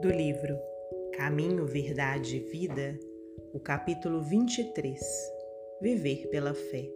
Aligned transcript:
do 0.00 0.08
livro 0.08 0.58
Caminho, 1.12 1.66
Verdade 1.66 2.38
e 2.38 2.40
Vida, 2.40 2.98
o 3.52 3.60
capítulo 3.60 4.22
23 4.22 4.98
Viver 5.82 6.26
pela 6.30 6.54
Fé. 6.54 6.90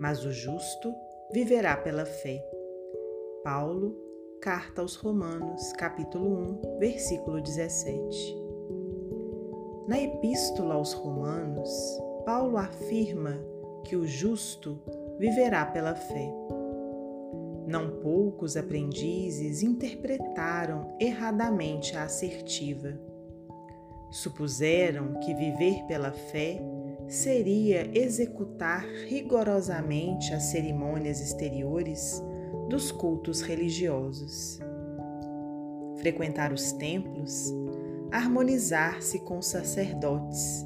Mas 0.00 0.24
o 0.24 0.32
justo 0.32 0.94
viverá 1.30 1.76
pela 1.76 2.06
fé. 2.06 2.42
Paulo, 3.44 3.94
Carta 4.40 4.80
aos 4.80 4.94
Romanos, 4.94 5.70
capítulo 5.74 6.26
1, 6.74 6.78
versículo 6.78 7.42
17. 7.42 8.36
Na 9.86 10.00
Epístola 10.00 10.76
aos 10.76 10.94
Romanos, 10.94 11.70
Paulo 12.24 12.56
afirma 12.56 13.38
que 13.84 13.96
o 13.96 14.06
justo 14.06 14.80
viverá 15.18 15.66
pela 15.66 15.94
fé. 15.94 16.32
Não 17.66 18.00
poucos 18.00 18.56
aprendizes 18.56 19.60
interpretaram 19.60 20.96
erradamente 21.00 21.96
a 21.96 22.04
assertiva. 22.04 22.96
Supuseram 24.08 25.18
que 25.18 25.34
viver 25.34 25.82
pela 25.88 26.12
fé 26.12 26.62
seria 27.08 27.90
executar 27.92 28.86
rigorosamente 29.08 30.32
as 30.32 30.44
cerimônias 30.44 31.20
exteriores 31.20 32.22
dos 32.68 32.92
cultos 32.92 33.40
religiosos, 33.40 34.60
frequentar 35.96 36.52
os 36.52 36.70
templos, 36.72 37.52
harmonizar-se 38.12 39.18
com 39.20 39.38
os 39.38 39.46
sacerdotes, 39.46 40.64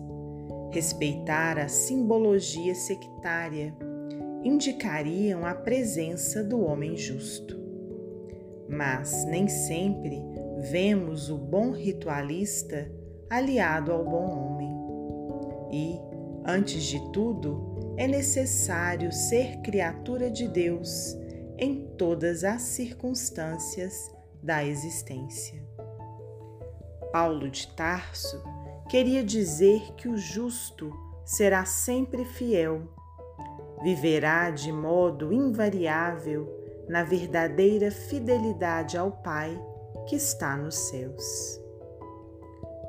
respeitar 0.70 1.58
a 1.58 1.66
simbologia 1.66 2.74
sectária 2.74 3.74
indicariam 4.42 5.44
a 5.44 5.54
presença 5.54 6.42
do 6.42 6.60
homem 6.60 6.96
justo. 6.96 7.58
Mas 8.68 9.24
nem 9.26 9.48
sempre 9.48 10.22
vemos 10.70 11.28
o 11.30 11.36
bom 11.36 11.72
ritualista 11.72 12.90
aliado 13.28 13.92
ao 13.92 14.04
bom 14.04 14.30
homem. 14.30 14.70
E, 15.72 16.00
antes 16.44 16.84
de 16.84 17.00
tudo, 17.12 17.94
é 17.96 18.06
necessário 18.06 19.12
ser 19.12 19.58
criatura 19.58 20.30
de 20.30 20.48
Deus 20.48 21.16
em 21.58 21.86
todas 21.98 22.42
as 22.44 22.62
circunstâncias 22.62 24.10
da 24.42 24.64
existência. 24.64 25.62
Paulo 27.12 27.50
de 27.50 27.68
Tarso 27.74 28.42
queria 28.88 29.22
dizer 29.22 29.94
que 29.96 30.08
o 30.08 30.16
justo 30.16 30.90
será 31.24 31.64
sempre 31.64 32.24
fiel 32.24 32.88
viverá 33.82 34.50
de 34.50 34.70
modo 34.70 35.32
invariável 35.32 36.48
na 36.88 37.02
verdadeira 37.02 37.90
fidelidade 37.90 38.98
ao 38.98 39.12
Pai 39.12 39.58
que 40.06 40.16
está 40.16 40.56
nos 40.56 40.74
céus. 40.74 41.60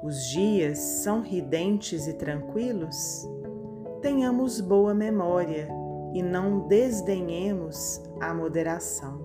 Os 0.03 0.25
dias 0.29 0.79
são 0.79 1.21
ridentes 1.21 2.07
e 2.07 2.13
tranquilos? 2.13 3.29
Tenhamos 4.01 4.59
boa 4.59 4.93
memória 4.93 5.69
e 6.13 6.23
não 6.23 6.67
desdenhemos 6.67 8.01
a 8.19 8.33
moderação. 8.33 9.21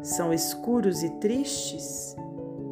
São 0.00 0.32
escuros 0.32 1.02
e 1.02 1.10
tristes? 1.18 2.14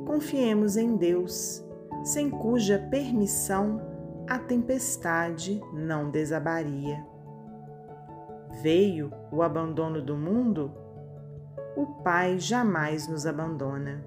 Confiemos 0.06 0.76
em 0.76 0.96
Deus, 0.96 1.62
sem 2.04 2.30
cuja 2.30 2.78
permissão 2.90 3.82
a 4.26 4.38
tempestade 4.38 5.60
não 5.72 6.10
desabaria 6.10 7.04
veio 8.62 9.12
o 9.30 9.42
abandono 9.42 10.02
do 10.02 10.16
mundo, 10.16 10.72
o 11.76 11.86
Pai 12.02 12.38
jamais 12.38 13.06
nos 13.08 13.26
abandona. 13.26 14.04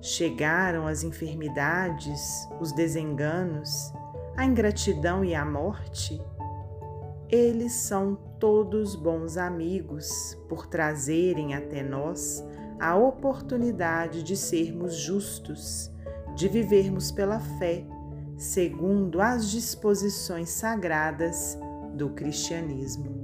Chegaram 0.00 0.86
as 0.86 1.02
enfermidades, 1.02 2.20
os 2.60 2.72
desenganos, 2.72 3.92
a 4.36 4.44
ingratidão 4.44 5.24
e 5.24 5.34
a 5.34 5.44
morte. 5.44 6.20
Eles 7.28 7.72
são 7.72 8.14
todos 8.38 8.94
bons 8.94 9.36
amigos 9.36 10.38
por 10.48 10.66
trazerem 10.66 11.54
até 11.54 11.82
nós 11.82 12.44
a 12.78 12.94
oportunidade 12.94 14.22
de 14.22 14.36
sermos 14.36 14.94
justos, 14.94 15.90
de 16.34 16.48
vivermos 16.48 17.10
pela 17.10 17.40
fé, 17.40 17.84
segundo 18.36 19.20
as 19.20 19.50
disposições 19.50 20.50
sagradas 20.50 21.58
do 21.94 22.10
cristianismo. 22.10 23.23